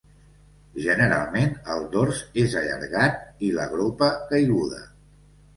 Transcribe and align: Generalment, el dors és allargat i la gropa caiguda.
Generalment, 0.85 1.53
el 1.75 1.85
dors 1.95 2.23
és 2.45 2.57
allargat 2.63 3.47
i 3.49 3.53
la 3.59 3.69
gropa 3.75 4.11
caiguda. 4.33 4.83